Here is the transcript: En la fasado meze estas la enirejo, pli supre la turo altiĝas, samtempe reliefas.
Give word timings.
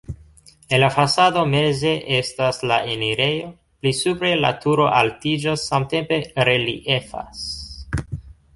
En 0.75 0.79
la 0.83 0.87
fasado 0.93 1.41
meze 1.49 1.91
estas 2.19 2.61
la 2.71 2.79
enirejo, 2.95 3.51
pli 3.83 3.93
supre 3.99 4.33
la 4.47 4.53
turo 4.65 4.89
altiĝas, 5.03 5.69
samtempe 5.73 6.21
reliefas. 6.51 7.47